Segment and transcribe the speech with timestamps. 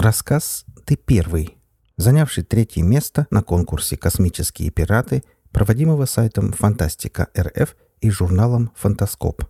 [0.00, 1.58] Рассказ «Ты первый»,
[1.98, 5.22] занявший третье место на конкурсе «Космические пираты»,
[5.52, 9.44] проводимого сайтом «Фантастика РФ» и журналом «Фантаскоп».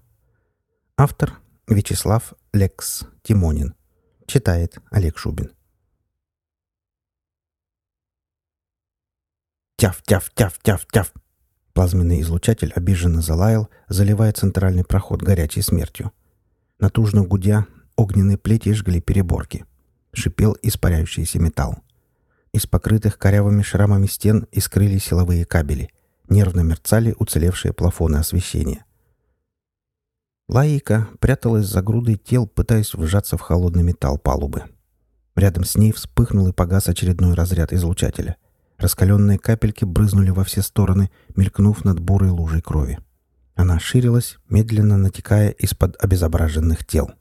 [0.97, 3.77] Автор Вячеслав Лекс Тимонин.
[4.27, 5.53] Читает Олег Шубин.
[9.77, 11.13] Тяв-тяв-тяв-тяв-тяв.
[11.75, 16.11] Плазменный излучатель обиженно залаял, заливая центральный проход горячей смертью.
[16.81, 19.65] Натужно гудя, огненные плети жгли переборки.
[20.13, 21.79] Шипел испаряющийся металл.
[22.53, 25.91] Из покрытых корявыми шрамами стен искрыли силовые кабели.
[26.29, 28.85] Нервно мерцали уцелевшие плафоны освещения.
[30.49, 34.65] Лаика пряталась за грудой тел, пытаясь вжаться в холодный металл палубы.
[35.37, 38.37] Рядом с ней вспыхнул и погас очередной разряд излучателя.
[38.77, 42.99] Раскаленные капельки брызнули во все стороны, мелькнув над бурой лужей крови.
[43.55, 47.13] Она ширилась, медленно натекая из-под обезображенных тел.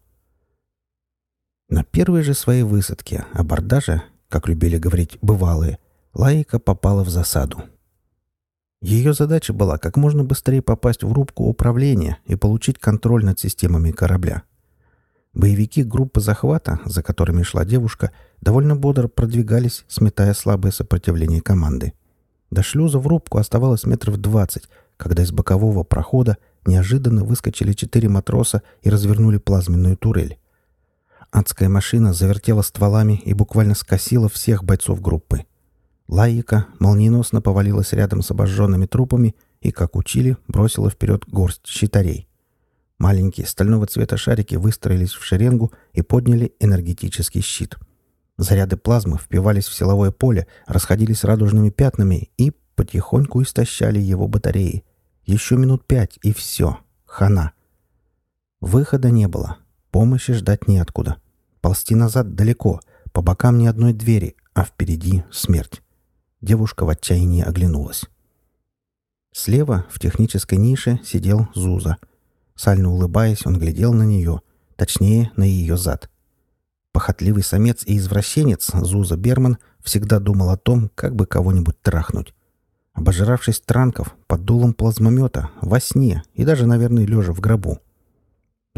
[1.69, 5.77] На первой же своей высадке, абордаже, как любили говорить бывалые,
[6.15, 7.63] Лаика попала в засаду.
[8.81, 13.91] Ее задача была как можно быстрее попасть в рубку управления и получить контроль над системами
[13.91, 14.41] корабля.
[15.33, 21.93] Боевики группы захвата, за которыми шла девушка, довольно бодро продвигались, сметая слабое сопротивление команды.
[22.49, 28.63] До шлюза в рубку оставалось метров двадцать, когда из бокового прохода неожиданно выскочили четыре матроса
[28.81, 30.38] и развернули плазменную турель.
[31.31, 35.45] Адская машина завертела стволами и буквально скосила всех бойцов группы.
[36.07, 42.27] Лаика молниеносно повалилась рядом с обожженными трупами и, как учили, бросила вперед горсть щитарей.
[42.97, 47.77] Маленькие стального цвета шарики выстроились в шеренгу и подняли энергетический щит.
[48.37, 54.83] Заряды плазмы впивались в силовое поле, расходились радужными пятнами и потихоньку истощали его батареи.
[55.25, 56.79] Еще минут пять, и все.
[57.05, 57.51] Хана.
[58.61, 59.57] Выхода не было.
[59.91, 61.17] Помощи ждать неоткуда.
[61.61, 62.79] Ползти назад далеко,
[63.11, 65.81] по бокам ни одной двери, а впереди смерть.
[66.41, 68.05] Девушка в отчаянии оглянулась.
[69.33, 71.97] Слева, в технической нише, сидел Зуза.
[72.55, 74.41] Сально улыбаясь, он глядел на нее,
[74.75, 76.09] точнее, на ее зад.
[76.91, 82.33] Похотливый самец и извращенец Зуза Берман всегда думал о том, как бы кого-нибудь трахнуть.
[82.93, 87.79] Обожравшись транков, под дулом плазмомета, во сне и даже, наверное, лежа в гробу.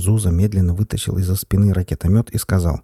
[0.01, 2.81] Зуза медленно вытащил из-за спины ракетомет и сказал.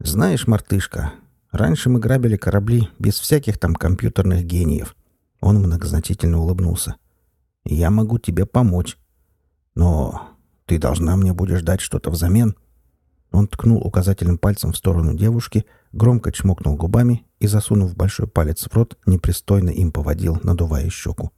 [0.00, 1.12] «Знаешь, мартышка,
[1.52, 4.96] раньше мы грабили корабли без всяких там компьютерных гениев».
[5.40, 6.96] Он многозначительно улыбнулся.
[7.64, 8.96] «Я могу тебе помочь.
[9.74, 10.30] Но
[10.64, 12.56] ты должна мне будешь дать что-то взамен».
[13.30, 18.72] Он ткнул указательным пальцем в сторону девушки, громко чмокнул губами и, засунув большой палец в
[18.72, 21.32] рот, непристойно им поводил, надувая щеку.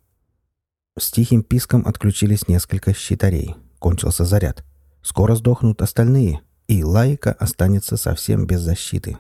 [0.97, 4.65] С тихим писком отключились несколько щитарей— Кончился заряд.
[5.03, 9.19] Скоро сдохнут остальные, и Лайка останется совсем без защиты.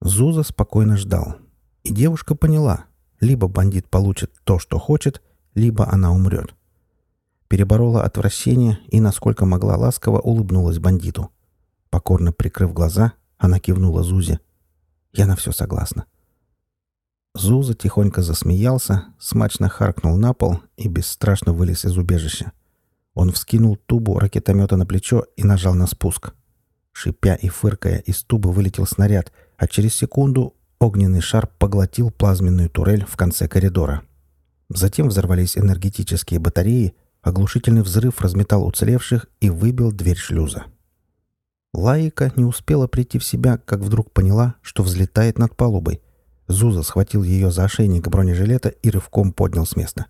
[0.00, 1.36] Зуза спокойно ждал.
[1.82, 2.86] И девушка поняла,
[3.20, 5.22] либо бандит получит то, что хочет,
[5.54, 6.54] либо она умрет.
[7.48, 11.30] Переборола отвращение и, насколько могла ласково, улыбнулась бандиту.
[11.90, 14.40] Покорно прикрыв глаза, она кивнула Зузе.
[15.12, 16.06] «Я на все согласна».
[17.34, 22.52] Зуза тихонько засмеялся, смачно харкнул на пол и бесстрашно вылез из убежища.
[23.16, 26.34] Он вскинул тубу ракетомета на плечо и нажал на спуск.
[26.92, 33.06] Шипя и фыркая, из тубы вылетел снаряд, а через секунду огненный шар поглотил плазменную турель
[33.06, 34.02] в конце коридора.
[34.68, 40.64] Затем взорвались энергетические батареи, оглушительный взрыв разметал уцелевших и выбил дверь шлюза.
[41.72, 46.02] Лаика не успела прийти в себя, как вдруг поняла, что взлетает над палубой.
[46.48, 50.06] Зуза схватил ее за ошейник бронежилета и рывком поднял с места.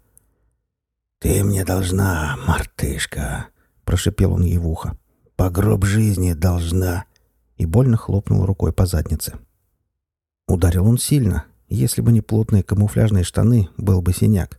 [1.19, 3.49] «Ты мне должна, мартышка!»—
[3.85, 4.97] прошипел он ей в ухо.
[5.37, 7.05] «По гроб жизни должна!»
[7.57, 9.35] И больно хлопнул рукой по заднице.
[10.47, 11.45] Ударил он сильно.
[11.69, 14.59] Если бы не плотные камуфляжные штаны, был бы синяк.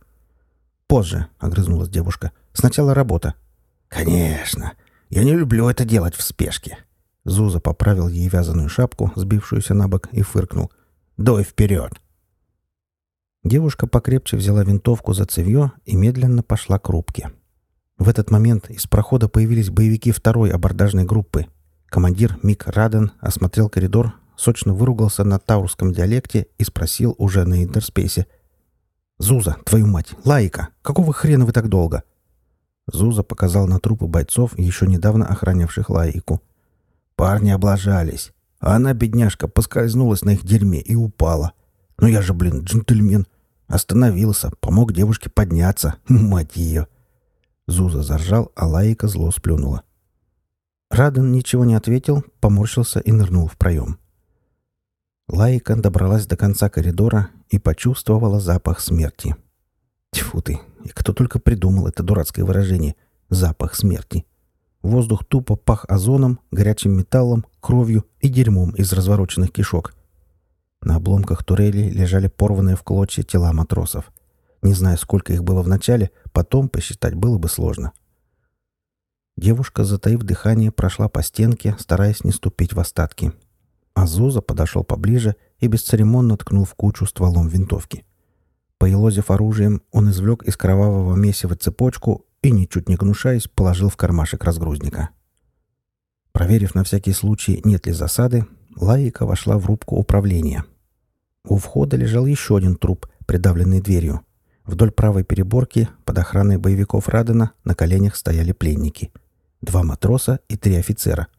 [0.88, 2.32] «Позже»,— огрызнулась девушка.
[2.52, 3.34] «Сначала работа».
[3.88, 4.72] «Конечно.
[5.10, 6.78] Я не люблю это делать в спешке».
[7.24, 10.72] Зуза поправил ей вязаную шапку, сбившуюся на бок, и фыркнул.
[11.16, 11.92] «Дой вперед!»
[13.48, 17.30] Девушка покрепче взяла винтовку за цевьё и медленно пошла к рубке.
[17.96, 21.46] В этот момент из прохода появились боевики второй абордажной группы.
[21.86, 28.26] Командир Мик Раден осмотрел коридор, сочно выругался на таурском диалекте и спросил уже на интерспейсе.
[29.16, 30.14] «Зуза, твою мать!
[30.26, 30.68] Лайка!
[30.82, 32.02] Какого хрена вы так долго?»
[32.86, 36.42] Зуза показал на трупы бойцов, еще недавно охранявших Лайку.
[37.16, 38.34] Парни облажались.
[38.60, 41.52] А она, бедняжка, поскользнулась на их дерьме и упала.
[41.96, 43.26] Ну я же, блин, джентльмен.
[43.68, 45.96] Остановился, помог девушке подняться.
[46.08, 46.88] Мать ее.
[47.66, 49.82] Зуза заржал, а Лаика зло сплюнула.
[50.90, 53.98] Раден ничего не ответил, поморщился и нырнул в проем.
[55.28, 59.36] Лайка добралась до конца коридора и почувствовала запах смерти.
[60.12, 62.96] Тьфу ты, и кто только придумал это дурацкое выражение
[63.28, 64.24] «запах смерти».
[64.80, 69.92] Воздух тупо пах озоном, горячим металлом, кровью и дерьмом из развороченных кишок.
[70.80, 74.10] На обломках турели лежали порванные в клочья тела матросов.
[74.62, 77.92] Не знаю, сколько их было в начале, потом посчитать было бы сложно.
[79.36, 83.32] Девушка, затаив дыхание, прошла по стенке, стараясь не ступить в остатки.
[83.94, 88.04] Азуза подошел поближе и бесцеремонно ткнул в кучу стволом винтовки.
[88.78, 94.44] Поелозив оружием, он извлек из кровавого месива цепочку и, ничуть не гнушаясь, положил в кармашек
[94.44, 95.10] разгрузника.
[96.32, 98.46] Проверив на всякий случай, нет ли засады,
[98.76, 100.64] Лаика вошла в рубку управления.
[101.48, 104.20] У входа лежал еще один труп, придавленный дверью.
[104.64, 109.12] Вдоль правой переборки, под охраной боевиков Радена, на коленях стояли пленники.
[109.62, 111.28] Два матроса и три офицера—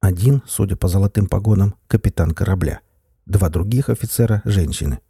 [0.00, 2.80] один, судя по золотым погонам, капитан корабля.
[3.24, 5.00] Два других офицера— женщины.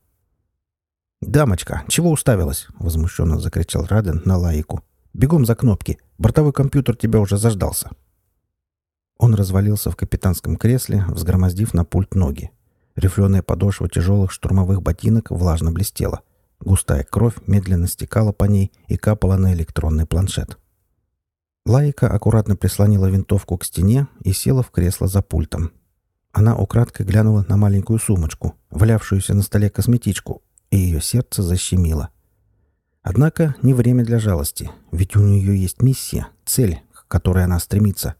[1.21, 4.83] «Дамочка, чего уставилась?»— возмущенно закричал Раден на лайку.
[5.13, 5.99] «Бегом за кнопки.
[6.17, 7.91] Бортовой компьютер тебя уже заждался».
[9.19, 12.51] Он развалился в капитанском кресле, взгромоздив на пульт ноги.
[12.97, 16.23] Рифленая подошва тяжелых штурмовых ботинок влажно блестела.
[16.61, 20.59] Густая кровь медленно стекала по ней и капала на электронный планшет.
[21.67, 25.73] Лайка аккуратно прислонила винтовку к стене и села в кресло за пультом.
[26.33, 32.11] Она украдкой глянула на маленькую сумочку, валявшуюся на столе косметичку, и ее сердце защемило.
[33.03, 38.15] Однако не время для жалости, ведь у нее есть миссия, цель, к которой она стремится.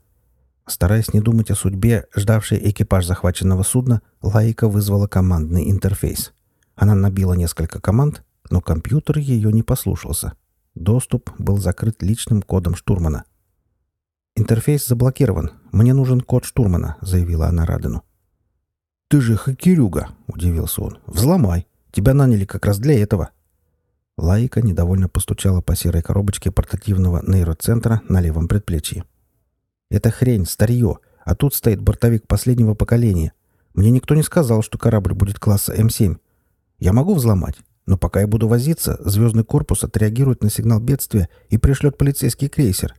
[0.67, 6.33] Стараясь не думать о судьбе, ждавшей экипаж захваченного судна, Лайка вызвала командный интерфейс.
[6.75, 10.33] Она набила несколько команд, но компьютер ее не послушался.
[10.75, 13.23] Доступ был закрыт личным кодом штурмана—
[14.39, 15.49] «Интерфейс заблокирован.
[15.71, 18.03] Мне нужен код штурмана»,— заявила она Радену.
[19.07, 20.99] «Ты же хакерюга!»— удивился он.
[21.07, 21.65] «Взломай.
[21.91, 23.31] Тебя наняли как раз для этого».
[24.15, 29.05] Лайка недовольно постучала по серой коробочке портативного нейроцентра на левом предплечье.
[29.89, 33.33] «Это хрень, старье, а тут стоит бортовик последнего поколения.
[33.73, 36.17] Мне никто не сказал, что корабль будет класса М7.
[36.79, 37.55] Я могу взломать,
[37.85, 42.95] но пока я буду возиться, звездный корпус отреагирует на сигнал бедствия и пришлет полицейский крейсер.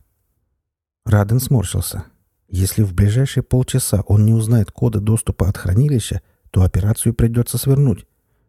[1.05, 2.05] Раден сморщился.
[2.49, 6.21] Если в ближайшие полчаса он не узнает кода доступа от хранилища,
[6.51, 8.05] то операцию придется свернуть.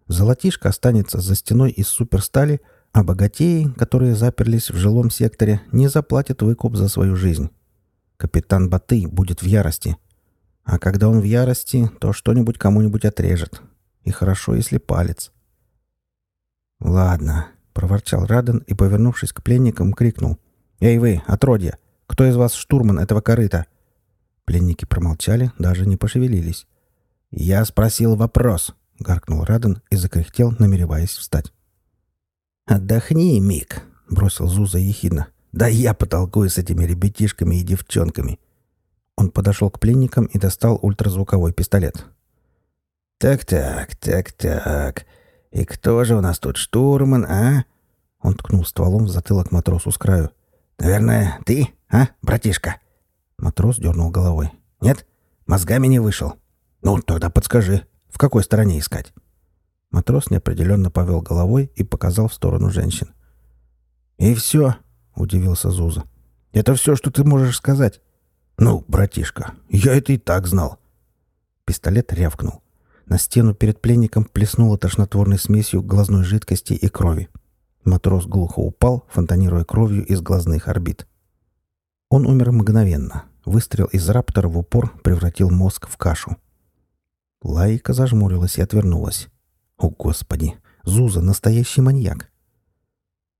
[0.08, 2.60] Золотишко останется за стеной из суперстали,
[2.92, 7.50] а богатеи, которые заперлись в жилом секторе, не заплатят выкуп за свою жизнь.
[8.20, 9.96] Капитан Баты будет в ярости.
[10.62, 13.62] А когда он в ярости, то что-нибудь кому-нибудь отрежет.
[14.02, 15.32] И хорошо, если палец.
[16.80, 20.36] «Ладно»,— проворчал Раден и, повернувшись к пленникам, крикнул.
[20.80, 21.78] «Эй вы, отродья!
[22.06, 23.64] Кто из вас штурман этого корыта?»
[24.44, 26.66] Пленники промолчали, даже не пошевелились.
[27.30, 31.54] «Я спросил вопрос»,— гаркнул Раден и закряхтел, намереваясь встать.
[32.66, 35.28] «Отдохни, Мик»,— бросил Зуза ехидно.
[35.52, 38.38] «Да я потолкую с этими ребятишками и девчонками».
[39.16, 42.06] Он подошел к пленникам и достал ультразвуковой пистолет.
[43.18, 45.06] «Так-так, так-так.
[45.50, 47.64] И кто же у нас тут штурман, а?»
[48.22, 50.30] Он ткнул стволом в затылок матросу с краю.
[50.78, 52.80] «Наверное, ты, а, братишка?»
[53.36, 54.52] Матрос дернул головой.
[54.80, 55.06] «Нет?
[55.46, 56.34] Мозгами не вышел.
[56.82, 59.12] Ну, тогда подскажи, в какой стороне искать?»
[59.90, 63.12] Матрос неопределенно повел головой и показал в сторону женщин.
[64.18, 64.76] «И все?»—
[65.14, 66.04] удивился Зуза.
[66.52, 68.00] «Это все, что ты можешь сказать?»
[68.58, 70.78] «Ну, братишка, я это и так знал».
[71.64, 72.62] Пистолет рявкнул.
[73.06, 77.28] На стену перед пленником плеснуло тошнотворной смесью глазной жидкости и крови.
[77.84, 81.06] Матрос глухо упал, фонтанируя кровью из глазных орбит.
[82.08, 83.24] Он умер мгновенно.
[83.44, 86.36] Выстрел из раптора в упор превратил мозг в кашу.
[87.42, 89.28] Лайка зажмурилась и отвернулась.
[89.78, 90.56] О, Господи!
[90.84, 92.29] Зуза— настоящий маньяк!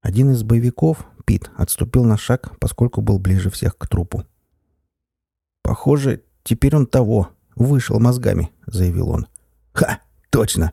[0.00, 4.25] Один из боевиков, Пит, отступил на шаг, поскольку был ближе всех к трупу.
[5.62, 9.26] «Похоже, теперь он того, вышел мозгами»,— заявил он.
[9.73, 10.00] «Ха!
[10.30, 10.73] Точно!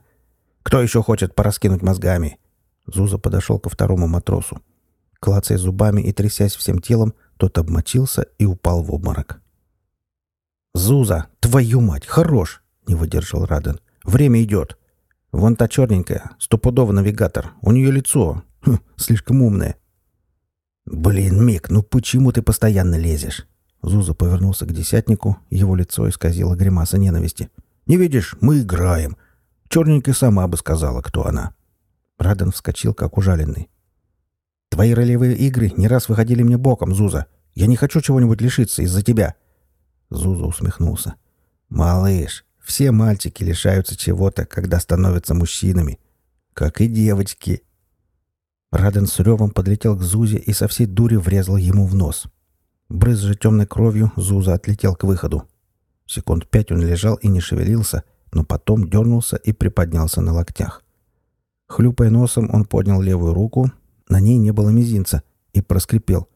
[0.64, 2.40] Кто еще хочет пораскинуть мозгами?»
[2.86, 4.62] Зуза подошел ко второму матросу.
[5.20, 9.42] Клацая зубами и трясясь всем телом, тот обмочился и упал в обморок.
[10.74, 13.80] «Зуза, твою мать, хорош!»— не выдержал Раден.
[14.04, 14.78] «Время идет.
[15.32, 17.52] Вон та черненькая, стопудово навигатор.
[17.62, 18.44] У нее лицо.
[18.68, 19.78] Хм, слишком умное».
[20.86, 23.48] «Блин, Мик, ну почему ты постоянно лезешь?»
[23.82, 27.50] Зуза повернулся к десятнику, его лицо исказило гримаса ненависти.
[27.86, 29.18] «Не видишь, мы играем.
[29.70, 31.54] Черненькая сама бы сказала, кто она».
[32.20, 33.70] Раден вскочил, как ужаленный.
[34.70, 37.28] «Твои ролевые игры не раз выходили мне боком, Зуза.
[37.56, 39.36] Я не хочу чего-нибудь лишиться из-за тебя.
[40.10, 41.16] Зуза усмехнулся.
[41.70, 46.00] «Малыш, все мальчики лишаются чего-то, когда становятся мужчинами.
[46.54, 47.64] Как и девочки».
[48.78, 52.28] Раден с ревом подлетел к Зузе и со всей дури врезал ему в нос.
[52.90, 55.46] Брызжа темной кровью, Зуза отлетел к выходу.
[56.06, 60.84] Секунд пять он лежал и не шевелился, но потом дернулся и приподнялся на локтях.
[61.68, 63.72] Хлюпая носом, он поднял левую руку,
[64.10, 66.30] на ней не было мизинца, и проскрипел.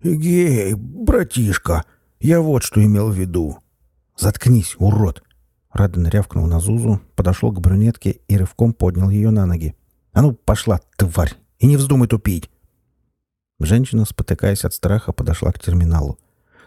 [0.00, 1.84] «Эгей, братишка,
[2.20, 3.58] я вот что имел в виду».
[4.16, 5.22] «Заткнись, урод!»
[5.70, 9.74] Раден рявкнул на Зузу, подошел к брюнетке и рывком поднял ее на ноги.
[10.12, 11.36] «А ну, пошла, тварь!
[11.62, 12.50] И не вздумай тупить!»
[13.60, 16.18] Женщина, спотыкаясь от страха, подошла к терминалу.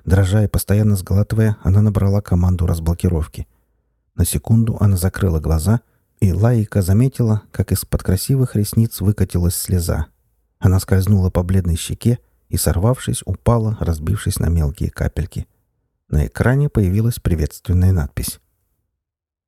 [0.06, 3.46] Дрожа и постоянно сглатывая, она набрала команду разблокировки.
[4.16, 5.82] На секунду она закрыла глаза,
[6.22, 10.06] и Лаика заметила, как из-под красивых ресниц выкатилась слеза.
[10.60, 15.46] Она скользнула по бледной щеке и, сорвавшись, упала, разбившись на мелкие капельки.
[16.08, 18.40] На экране появилась приветственная надпись.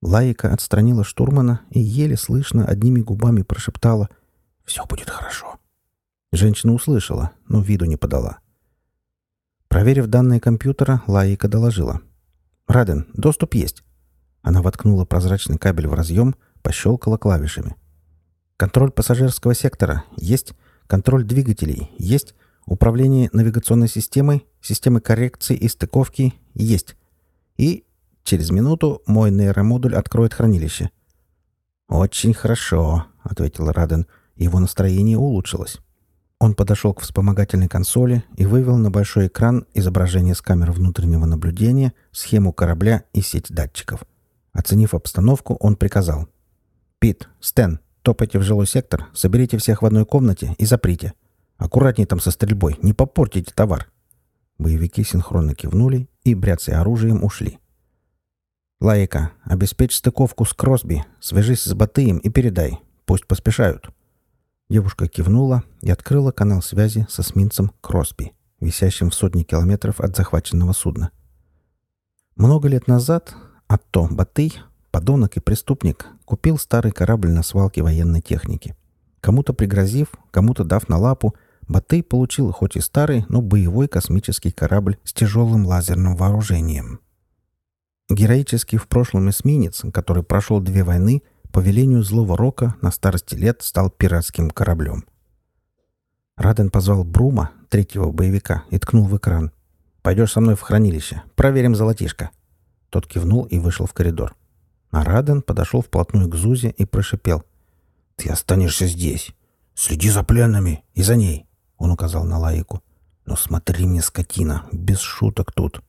[0.02, 4.10] Лаика отстранила штурмана и еле слышно одними губами прошептала
[4.68, 5.60] «Все будет хорошо».
[6.34, 8.40] Женщина услышала, но виду не подала.
[9.70, 12.02] Проверив данные компьютера, Лаика доложила.
[12.68, 13.84] «Раден, доступ есть».
[14.42, 17.76] Она воткнула прозрачный кабель в разъем, пощелкала клавишами.
[18.58, 20.54] «Контроль пассажирского сектора есть,
[20.88, 26.98] контроль двигателей есть, управление навигационной системой, системы коррекции и стыковки есть.
[27.56, 27.86] И
[28.24, 30.92] через минуту мой нейромодуль откроет хранилище».
[31.88, 34.08] «Очень хорошо»,— ответил Раден.
[34.38, 35.80] Его настроение улучшилось.
[36.40, 41.94] Он подошел к вспомогательной консоли и вывел на большой экран изображение с камер внутреннего наблюдения,
[42.12, 44.04] схему корабля и сеть датчиков.
[44.54, 46.28] Оценив обстановку, он приказал.
[47.00, 51.14] «Пит, Стэн, топайте в жилой сектор, соберите всех в одной комнате и заприте.
[51.58, 53.88] Аккуратней там со стрельбой, не попортите товар».
[54.60, 57.60] Боевики синхронно кивнули и, бряцая оружием, ушли.
[58.80, 62.80] «Лаика, обеспечь стыковку с Кросби, свяжись с Батыем и передай.
[63.06, 63.90] Пусть поспешают».
[64.70, 70.74] Девушка кивнула и открыла канал связи с эсминцем Кросби, висящим в сотни километров от захваченного
[70.74, 71.12] судна.
[72.36, 73.34] Много лет назад
[73.70, 74.54] Атто Батый,
[74.92, 78.76] подонок и преступник, купил старый корабль на свалке военной техники.
[79.22, 81.34] Кому-то пригрозив, кому-то дав на лапу,
[81.70, 87.00] Батый получил хоть и старый, но боевой космический корабль с тяжелым лазерным вооружением.
[88.10, 91.24] Героический в прошлом эсминец, который прошел две войны–
[91.58, 95.06] по велению злого рока на старости лет стал пиратским кораблем.
[96.36, 99.52] Раден позвал Брума, третьего боевика, и ткнул в экран.
[100.04, 101.24] «Пойдешь со мной в хранилище.
[101.34, 102.30] Проверим золотишко».
[102.92, 104.36] Тот кивнул и вышел в коридор.
[104.92, 107.44] А Раден подошел вплотную к Зузе и прошипел.
[108.18, 109.32] «Ты останешься здесь.
[109.74, 111.48] Следи за пленными и за ней»,—
[111.80, 112.84] он указал на Лаику.
[113.26, 115.82] «Но смотри мне, скотина, без шуток тут».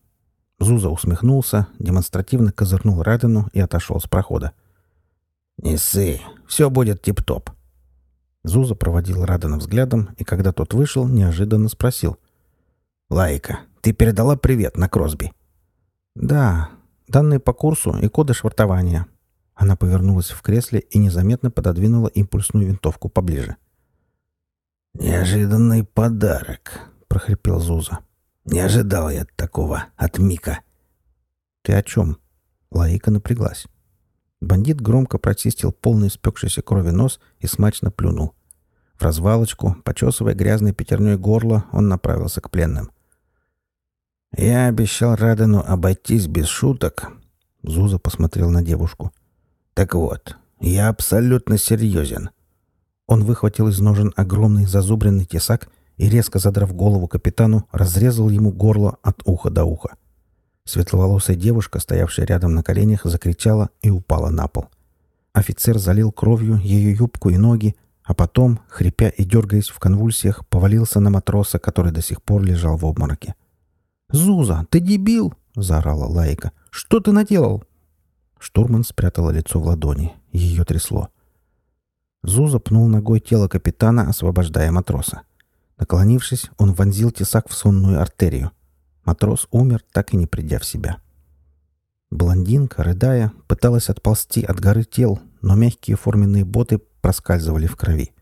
[0.61, 4.55] Зуза усмехнулся, демонстративно козырнул Радену и отошел с прохода.
[5.59, 7.51] «Не ссы, все будет тип-топ».
[8.45, 12.17] Зуза проводил Радана взглядом, и когда тот вышел, неожиданно спросил.
[13.11, 15.33] «Лайка, ты передала привет на Кросби?»
[16.15, 16.71] «Да,
[17.09, 19.07] данные по курсу и коды швартования».
[19.55, 23.57] Она повернулась в кресле и незаметно пододвинула импульсную винтовку поближе.
[24.95, 27.99] «Неожиданный подарок»,— прохрипел Зуза.
[28.45, 30.61] «Не ожидал я такого от Мика».
[31.63, 32.19] «Ты о чем?»
[32.71, 33.67] Лаика напряглась.
[34.41, 38.35] Бандит громко прочистил полный спекшейся крови нос и смачно плюнул.
[38.97, 42.91] В развалочку, почесывая грязной пятерней горло, он направился к пленным.
[44.37, 47.11] «Я обещал Радену обойтись без шуток»,—
[47.63, 49.13] Зуза посмотрел на девушку.
[49.75, 52.31] «Так вот, я абсолютно серьезен».
[53.07, 58.99] Он выхватил из ножен огромный зазубренный тесак и, резко задрав голову капитану, разрезал ему горло
[59.03, 59.97] от уха до уха.
[60.69, 64.67] Светловолосая девушка, стоявшая рядом на коленях, закричала и упала на пол.
[65.33, 71.01] Офицер залил кровью ее юбку и ноги, а потом, хрипя и дергаясь в конвульсиях, повалился
[71.01, 73.35] на матроса, который до сих пор лежал в обмороке.
[74.11, 76.53] «Зуза, ты дебил!»— заорала Лайка.
[76.69, 77.65] «Что ты наделал?»
[78.39, 80.13] Штурман спрятала лицо в ладони.
[80.33, 81.09] Ее трясло.
[82.23, 85.23] Зуза пнул ногой тело капитана, освобождая матроса.
[85.79, 88.51] Наклонившись, он вонзил тесак в сонную артерию.
[89.09, 90.99] Матрос умер, так и не придя в себя.
[92.11, 98.13] Блондинка, рыдая, пыталась отползти от горы тел, но мягкие форменные боты проскальзывали в крови.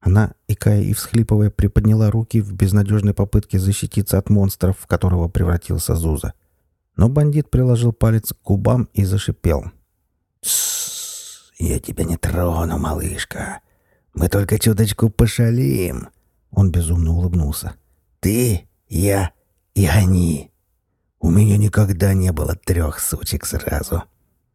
[0.00, 5.94] Она, икая и всхлипывая, приподняла руки в безнадежной попытке защититься от монстров, в которого превратился
[5.94, 6.32] Зуза.
[6.96, 9.70] Но бандит приложил палец к губам и зашипел.
[10.40, 13.60] «Тссс, я тебя не трону, малышка.
[14.12, 16.08] Мы только чуточку пошалим».
[16.50, 17.76] Он безумно улыбнулся.
[18.18, 19.30] «Ты, я
[19.76, 20.50] и они.
[21.20, 24.04] У меня никогда не было трех сучек сразу.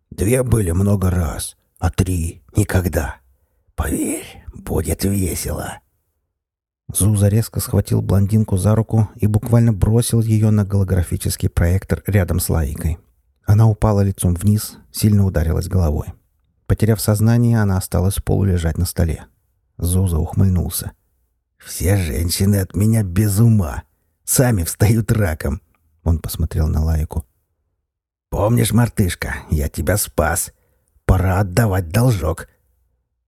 [0.09, 3.17] Две были много раз, а три— никогда.
[3.75, 5.79] Поверь, будет весело».
[6.91, 12.49] Зуза резко схватил блондинку за руку и буквально бросил ее на голографический проектор рядом с
[12.49, 12.97] Лаикой.
[13.45, 16.07] Она упала лицом вниз, сильно ударилась головой.
[16.65, 19.25] Потеряв сознание, она осталась полулежать на столе.
[19.77, 20.93] Зуза ухмыльнулся.
[21.57, 23.83] «Все женщины от меня без ума.
[24.31, 25.61] Сами встают раком».
[26.05, 27.25] Он посмотрел на Лайку.
[28.29, 30.53] «Помнишь, мартышка, я тебя спас.
[31.03, 32.47] Пора отдавать должок».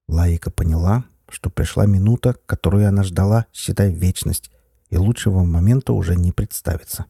[0.07, 4.49] Лайка поняла, что пришла минута, которую она ждала, считай, вечность,
[4.91, 7.07] и лучшего момента уже не представится.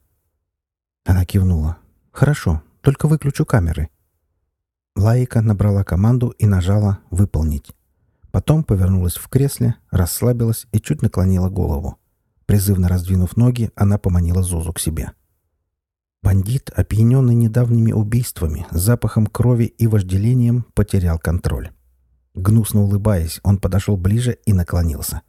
[1.05, 1.77] Она кивнула.
[2.11, 3.89] «Хорошо, только выключу камеры».
[4.95, 7.75] Лайка набрала команду и нажала «Выполнить».
[8.31, 11.99] Потом повернулась в кресле, расслабилась и чуть наклонила голову.
[12.53, 15.13] Призывно раздвинув ноги, она поманила Зузу к себе.
[16.21, 21.71] Бандит, опьяненный недавними убийствами, запахом крови и вожделением, потерял контроль.
[22.35, 25.23] Гнусно улыбаясь, он подошел ближе и наклонился.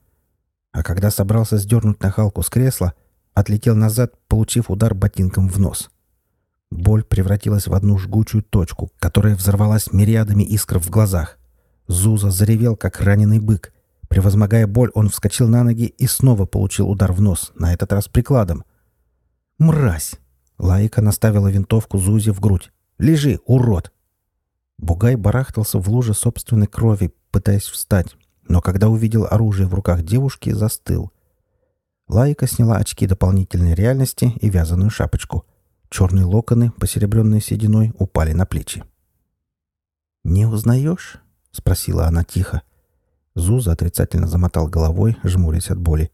[0.70, 2.92] А когда собрался сдернуть нахалку с кресла,
[3.32, 5.88] отлетел назад, получив удар ботинком в нос.
[6.70, 11.38] Боль превратилась в одну жгучую точку, которая взорвалась мириадами искр в глазах.
[11.86, 13.72] Зуза заревел, как раненый бык.
[14.14, 18.06] Превозмогая боль, он вскочил на ноги и снова получил удар в нос, на этот раз
[18.06, 18.64] прикладом.
[19.58, 20.12] «Мразь!»
[20.56, 22.70] Лаика наставила винтовку Зузе в грудь.
[22.96, 23.90] «Лежи, урод!»
[24.78, 28.14] Бугай барахтался в луже собственной крови, пытаясь встать,
[28.46, 31.10] но когда увидел оружие в руках девушки, застыл.
[32.06, 35.44] Лайка сняла очки дополнительной реальности и вязаную шапочку.
[35.90, 38.84] Черные локоны, посеребренные сединой, упали на плечи.
[40.22, 41.18] «Не узнаешь?»—
[41.50, 42.62] спросила она тихо.
[43.34, 46.10] Зуза отрицательно замотал головой, жмурясь от боли.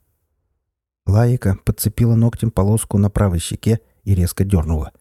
[1.07, 4.93] Лаика подцепила ногтем полоску на правой щеке и резко дернула.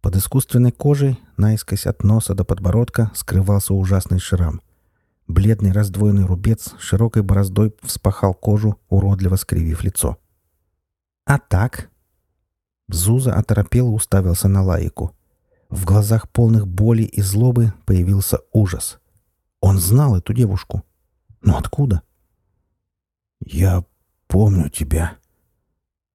[0.00, 4.60] Под искусственной кожей, наискось от носа до подбородка, скрывался ужасный шрам.
[5.26, 10.18] Бледный раздвоенный рубец широкой бороздой вспахал кожу, уродливо скривив лицо.
[11.24, 11.90] «А так?»
[12.88, 15.16] Зуза оторопело уставился на Лаику.
[15.70, 18.98] В глазах полных боли и злобы появился ужас—
[19.66, 20.82] он знал эту девушку.
[21.44, 22.02] Но откуда?
[23.40, 23.84] «Я
[24.26, 25.18] помню тебя.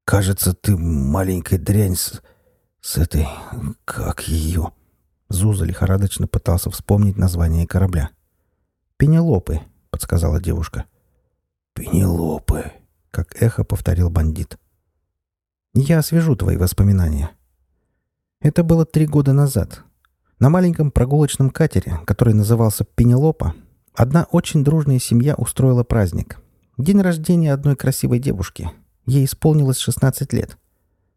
[0.03, 2.21] Кажется, ты маленькая дрянь с,
[2.81, 3.27] с этой...
[3.85, 4.71] Как ее?»
[5.29, 8.09] Зуза лихорадочно пытался вспомнить название корабля.
[8.97, 9.61] «Пенелопы»,—
[9.91, 10.85] подсказала девушка.
[11.73, 12.71] «Пенелопы»,—
[13.11, 14.57] как эхо повторил бандит.
[15.75, 17.29] «Я освежу твои воспоминания.
[18.41, 19.83] Это было три года назад,
[20.39, 23.53] на маленьком прогулочном катере, который назывался «Пенелопа»,
[23.93, 26.39] одна очень дружная семья устроила праздник.
[26.77, 28.69] День рождения одной красивой девушки.
[29.05, 30.57] Ей исполнилось 16 лет.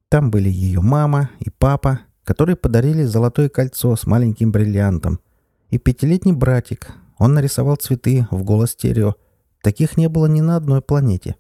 [0.09, 5.21] Там были ее мама и папа, которые подарили золотое кольцо с маленьким бриллиантом.
[5.71, 6.93] И пятилетний братик.
[7.19, 9.15] Он нарисовал цветы в голос стерео.
[9.63, 11.37] Таких не было ни на одной планете.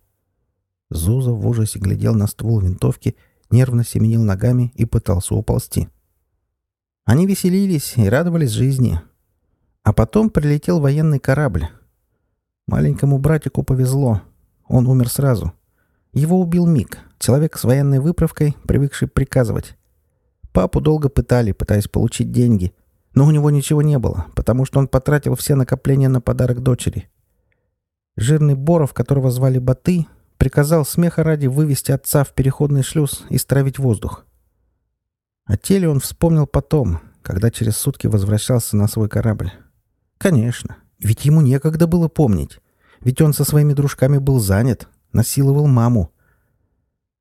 [0.90, 3.16] Зуза в ужасе глядел на ствол винтовки,
[3.50, 5.88] нервно семенил ногами и пытался уползти.—
[7.04, 9.00] они веселились и радовались жизни.
[9.82, 11.68] А потом прилетел военный корабль.
[12.66, 14.22] Маленькому братику повезло.
[14.68, 15.52] Он умер сразу.
[16.12, 19.76] Его убил Мик, человек с военной выправкой, привыкший приказывать.
[20.52, 22.72] Папу долго пытали, пытаясь получить деньги.
[23.14, 27.08] Но у него ничего не было, потому что он потратил все накопления на подарок дочери.
[28.16, 33.78] Жирный Боров, которого звали Баты, приказал смеха ради вывести отца в переходный шлюз и стравить
[33.78, 34.24] воздух.
[35.44, 39.52] О теле он вспомнил потом, когда через сутки возвращался на свой корабль.
[40.22, 42.60] Конечно, ведь ему некогда было помнить.
[43.00, 46.12] Ведь он со своими дружками был занят, насиловал маму.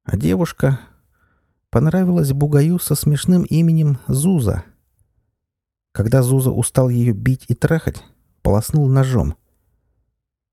[0.04, 0.80] А девушка
[1.72, 4.66] понравилась Бугаю со смешным именем Зуза.
[5.94, 8.04] Когда Зуза устал ее бить и трахать,
[8.44, 9.36] полоснул ножом.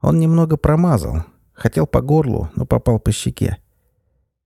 [0.01, 3.59] Он немного промазал, хотел по горлу, но попал по щеке.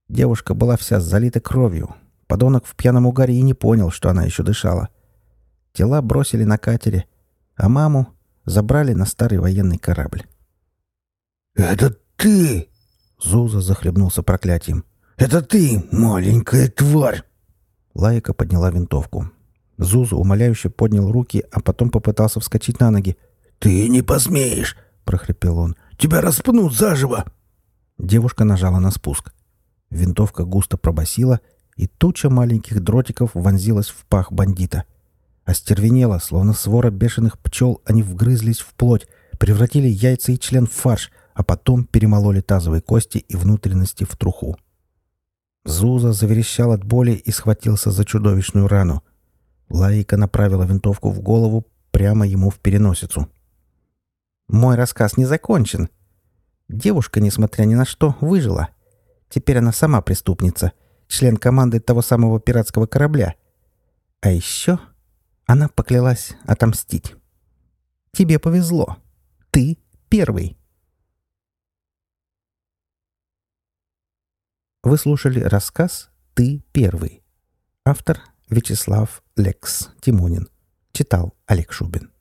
[0.09, 1.95] Девушка была вся залита кровью,
[2.27, 4.89] Подонок в пьяном угаре и не понял, что она еще дышала.
[5.71, 7.05] Тела бросили на катере,
[7.55, 8.07] а маму
[8.45, 10.23] забрали на старый военный корабль.
[11.55, 12.69] «Это ты!»—
[13.21, 14.83] Зуза захлебнулся проклятием.
[15.17, 17.23] «Это ты, маленькая тварь!»
[17.93, 19.31] Лайка подняла винтовку.
[19.77, 23.17] Зуза умоляюще поднял руки, а потом попытался вскочить на ноги.
[23.59, 25.75] «Ты не посмеешь!»— прохрипел он.
[25.97, 27.25] «Тебя распнут заживо!»
[27.97, 29.33] Девушка нажала на спуск.
[29.89, 31.39] Винтовка густо пробасила,
[31.75, 34.85] и туча маленьких дротиков вонзилась в пах бандита.
[35.45, 39.07] Остервенело, словно свора бешеных пчел, они вгрызлись в плоть,
[39.39, 44.57] превратили яйца и член в фарш, а потом перемололи тазовые кости и внутренности в труху.
[45.65, 49.03] Зуза заверещал от боли и схватился за чудовищную рану.
[49.69, 53.29] Лаика направила винтовку в голову прямо ему в переносицу.
[54.47, 55.89] «Мой рассказ не закончен.
[56.69, 58.69] Девушка, несмотря ни на что, выжила.
[59.29, 60.73] Теперь она сама преступница,
[61.07, 63.35] член команды того самого пиратского корабля.
[64.21, 64.79] А еще
[65.45, 67.15] она поклялась отомстить.
[68.11, 68.97] Тебе повезло.
[69.51, 69.77] Ты
[70.09, 70.57] первый».
[74.83, 77.23] Вы слушали рассказ «Ты первый».
[77.85, 80.47] Автор Вячеслав Лекс Тимонин.
[80.91, 82.12] Читал Олег Шубин.